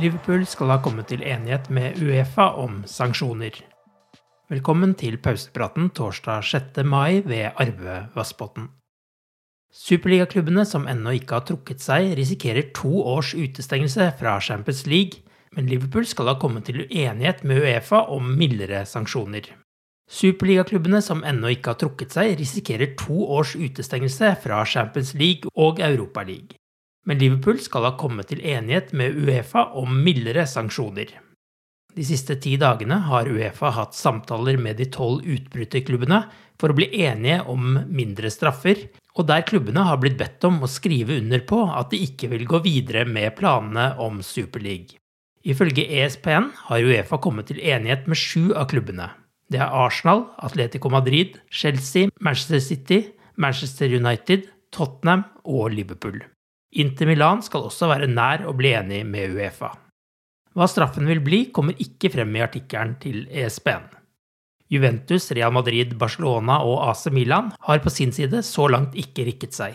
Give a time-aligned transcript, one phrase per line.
[0.00, 3.58] Liverpool skal ha kommet til enighet med Uefa om sanksjoner.
[4.48, 6.80] Velkommen til pausepraten torsdag 6.
[6.88, 8.70] mai ved Arve Vassbotn.
[9.72, 15.20] Superligaklubbene som ennå ikke har trukket seg, risikerer to års utestengelse fra Champions League,
[15.52, 19.52] men Liverpool skal ha kommet til enighet med Uefa om mildere sanksjoner.
[20.08, 25.84] Superligaklubbene som ennå ikke har trukket seg, risikerer to års utestengelse fra Champions League og
[25.84, 26.56] Europaliga.
[27.06, 31.10] Men Liverpool skal ha kommet til enighet med Uefa om mildere sanksjoner.
[31.92, 36.22] De siste ti dagene har Uefa hatt samtaler med de tolv utbryterklubbene
[36.60, 38.78] for å bli enige om mindre straffer,
[39.18, 42.46] og der klubbene har blitt bedt om å skrive under på at de ikke vil
[42.48, 44.96] gå videre med planene om Superleague.
[45.42, 49.10] Ifølge ESPN har Uefa kommet til enighet med sju av klubbene.
[49.52, 53.02] Det er Arsenal, Atletico Madrid, Chelsea, Manchester City,
[53.36, 56.22] Manchester United, Tottenham og Liverpool.
[56.72, 59.74] Inter Milan skal også være nær å bli enig med Uefa.
[60.56, 63.90] Hva straffen vil bli, kommer ikke frem i artikkelen til ESPN.
[64.72, 69.56] Juventus, Real Madrid, Barcelona og AC Milan har på sin side så langt ikke rikket
[69.56, 69.74] seg.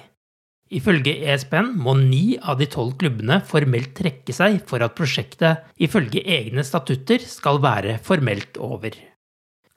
[0.73, 6.25] Ifølge ESPN må ni av de tolv klubbene formelt trekke seg for at prosjektet ifølge
[6.25, 8.97] egne statutter skal være formelt over.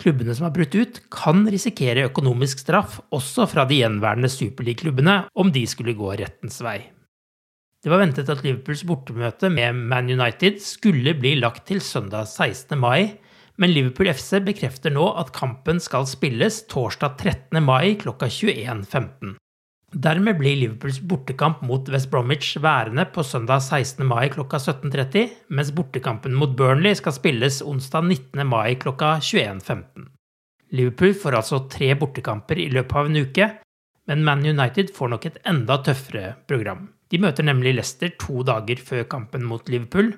[0.01, 5.53] Klubbene som har brutt ut, kan risikere økonomisk straff også fra de gjenværende superligaklubbene om
[5.53, 6.81] de skulle gå rettens vei.
[7.81, 12.77] Det var ventet at Liverpools bortemøte med Man United skulle bli lagt til søndag 16.
[12.77, 13.17] mai,
[13.57, 17.63] men Liverpool FC bekrefter nå at kampen skal spilles torsdag 13.
[17.65, 19.39] mai klokka 21.15.
[19.97, 24.05] Dermed blir Liverpools bortekamp mot West Bromwich værende på søndag 16.
[24.07, 28.47] mai klokka 17.30, mens bortekampen mot Burnley skal spilles onsdag 19.
[28.47, 30.11] mai klokka 21.15.
[30.77, 33.53] Liverpool får altså tre bortekamper i løpet av en uke,
[34.07, 36.91] men Man United får nok et enda tøffere program.
[37.11, 40.13] De møter nemlig Leicester to dager før kampen mot Liverpool.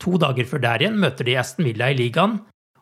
[0.00, 2.38] To dager før der igjen møter de Aston Villa i ligaen,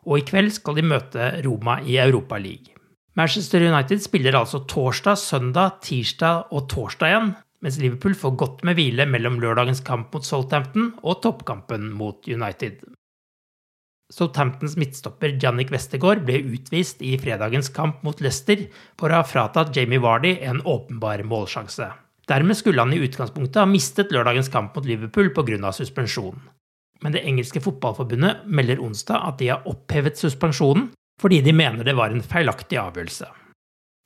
[0.07, 2.77] og i kveld skal de møte Roma i Europa League.
[3.17, 7.33] Manchester United spiller altså torsdag, søndag, tirsdag og torsdag igjen,
[7.65, 12.85] mens Liverpool får godt med hvile mellom lørdagens kamp mot Southampton og toppkampen mot United.
[14.13, 19.73] Southamptons midtstopper Jannik Westergaard ble utvist i fredagens kamp mot Leicester for å ha fratatt
[19.75, 21.89] Jamie Vardy en åpenbar målsjanse.
[22.27, 25.71] Dermed skulle han i utgangspunktet ha mistet lørdagens kamp mot Liverpool pga.
[25.71, 26.39] suspensjon.
[27.01, 30.89] Men det engelske fotballforbundet melder onsdag at de har opphevet suspensjonen
[31.21, 33.25] fordi de mener det var en feilaktig avgjørelse.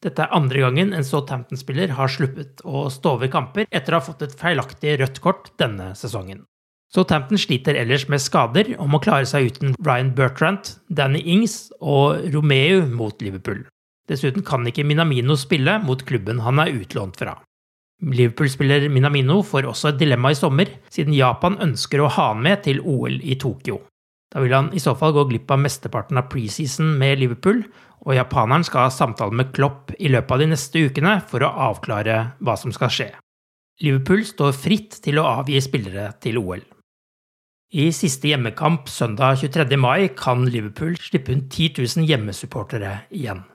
[0.02, 4.06] Dette er andre gangen en Southampton-spiller har sluppet å stå over kamper etter å ha
[4.06, 6.46] fått et feilaktig rødt kort denne sesongen.
[6.92, 12.26] Southampton sliter ellers med skader og må klare seg uten Ryan Bertrand, Danny Ings og
[12.34, 13.62] Romeo mot Liverpool.
[14.10, 17.38] Dessuten kan ikke Minamino spille mot klubben han er utlånt fra.
[18.02, 22.64] Liverpool-spiller Minamino får også et dilemma i sommer, siden Japan ønsker å ha han med
[22.66, 23.78] til OL i Tokyo.
[24.32, 27.62] Da vil han i så fall gå glipp av mesteparten av preseason med Liverpool,
[28.02, 31.52] og japaneren skal ha samtale med Klopp i løpet av de neste ukene for å
[31.70, 33.10] avklare hva som skal skje.
[33.82, 36.64] Liverpool står fritt til å avgi spillere til OL.
[37.72, 39.78] I siste hjemmekamp søndag 23.
[39.80, 43.46] mai kan Liverpool slippe inn 10 000 hjemmesupportere igjen.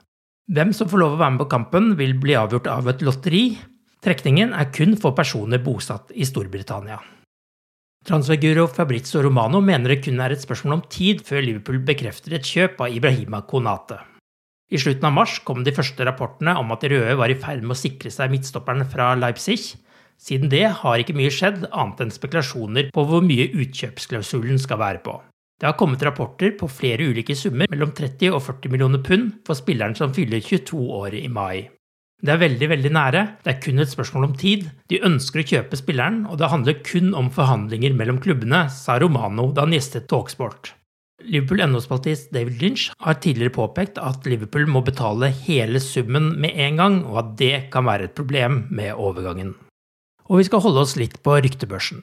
[0.49, 3.43] Hvem som får lov å være med på kampen, vil bli avgjort av et lotteri.
[4.03, 6.99] Trekningen er kun for personer bosatt i Storbritannia.
[8.07, 12.45] Transferguro Fabrizio Romano mener det kun er et spørsmål om tid før Liverpool bekrefter et
[12.45, 13.97] kjøp av Ibrahima Konate.
[14.71, 17.63] I slutten av mars kom de første rapportene om at de røde var i ferd
[17.63, 19.59] med å sikre seg midtstopperen fra Leipzig.
[20.19, 25.03] Siden det har ikke mye skjedd, annet enn spekulasjoner på hvor mye utkjøpsklausulen skal være
[25.05, 25.15] på.
[25.57, 29.57] Det har kommet rapporter på flere ulike summer mellom 30 og 40 millioner pund for
[29.57, 31.76] spilleren som fyller 22 år i mai.
[32.17, 34.63] Det er veldig veldig nære, det er kun et spørsmål om tid.
[34.89, 39.51] De ønsker å kjøpe spilleren, og det handler kun om forhandlinger mellom klubbene, sa Romano
[39.53, 40.73] da han gjestet Talksport.
[41.27, 46.81] Liverpool NO-spaltist David Lynch har tidligere påpekt at Liverpool må betale hele summen med en
[46.81, 49.53] gang, og at det kan være et problem med overgangen.
[50.25, 52.01] Og vi skal holde oss litt på ryktebørsen.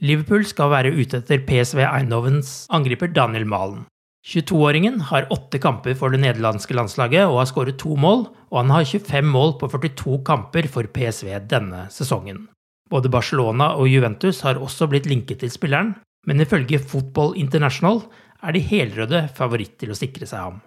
[0.00, 3.84] Liverpool skal være ute etter PSV Eindhovens angriper Daniel Malen.
[4.26, 8.72] 22-åringen har åtte kamper for det nederlandske landslaget og har skåret to mål, og han
[8.74, 12.44] har 25 mål på 42 kamper for PSV denne sesongen.
[12.90, 15.94] Både Barcelona og Juventus har også blitt linket til spilleren,
[16.26, 18.02] men ifølge Football International
[18.44, 20.58] er de helrøde favoritt til å sikre seg ham.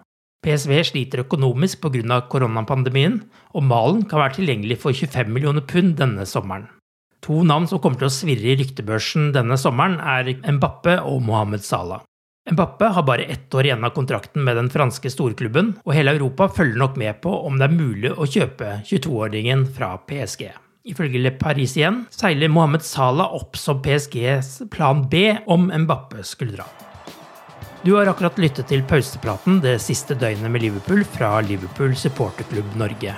[0.44, 2.20] PSV sliter økonomisk pga.
[2.28, 3.22] koronapandemien,
[3.54, 6.66] og Malen kan være tilgjengelig for 25 millioner pund denne sommeren.
[7.22, 11.64] To navn som kommer til å svirre i ryktebørsen denne sommeren, er Mbappe og Mohammed
[11.64, 12.02] Salah.
[12.50, 16.48] Mbappe har bare ett år igjen av kontrakten med den franske storklubben, og hele Europa
[16.52, 20.50] følger nok med på om det er mulig å kjøpe 22-åringen fra PSG.
[20.84, 26.66] Ifølge Le Parisien seiler Mohammed Salah opp som PSGs plan B om Mbappe skulle dra.
[27.80, 33.14] Du har akkurat lyttet til pausepraten det siste døgnet med Liverpool fra Liverpool supporterklubb Norge.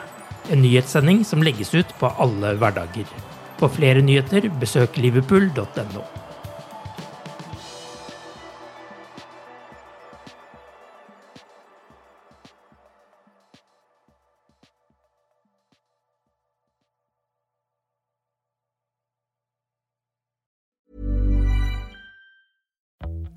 [0.54, 3.10] En nyhetssending som legges ut på alle hverdager.
[3.58, 6.06] For flere nyheter, besøk liverpool.no.